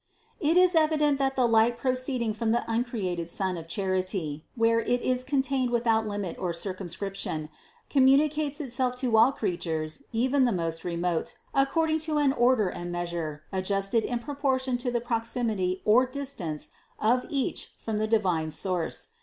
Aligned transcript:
It 0.39 0.57
is 0.57 0.73
evident 0.75 1.19
that 1.19 1.35
the 1.35 1.45
light 1.47 1.77
proceeding 1.77 2.33
from 2.33 2.49
the 2.49 2.65
uncreated 2.67 3.29
Sun 3.29 3.55
of 3.55 3.67
charity, 3.67 4.43
where 4.55 4.79
it 4.79 4.99
is 5.03 5.23
contained 5.23 5.69
without 5.69 6.07
limit 6.07 6.37
or 6.39 6.53
circumscription, 6.53 7.49
communicates 7.87 8.59
itself 8.59 8.95
to 8.95 9.15
all 9.15 9.31
creatures 9.31 10.01
even 10.11 10.45
the 10.45 10.51
most 10.51 10.83
remote 10.83 11.37
according 11.53 11.99
to 11.99 12.17
an 12.17 12.33
order 12.33 12.67
and 12.69 12.91
measurement 12.91 13.41
adjusted 13.51 14.03
in 14.03 14.17
proportion 14.17 14.79
to 14.79 14.89
the 14.89 15.01
proximity 15.01 15.83
or 15.85 16.07
distance 16.07 16.69
of 16.97 17.27
each 17.29 17.69
from 17.77 17.99
the 17.99 18.07
divine 18.07 18.49
source. 18.49 19.09